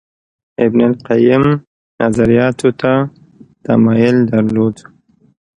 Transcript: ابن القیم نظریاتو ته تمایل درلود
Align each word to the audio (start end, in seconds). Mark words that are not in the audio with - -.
ابن 0.65 0.79
القیم 0.89 1.43
نظریاتو 2.01 2.69
ته 2.79 2.91
تمایل 3.65 4.17
درلود 4.31 4.75